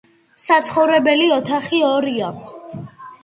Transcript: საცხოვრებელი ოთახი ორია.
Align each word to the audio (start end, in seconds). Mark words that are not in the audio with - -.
საცხოვრებელი 0.43 1.27
ოთახი 1.35 1.81
ორია. 1.89 2.31